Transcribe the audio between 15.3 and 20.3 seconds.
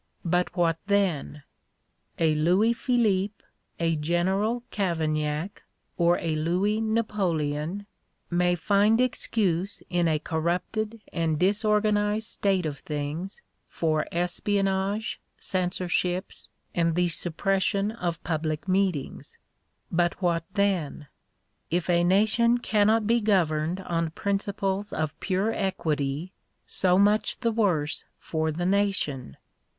censorships, and the suppres sion of public meetings. But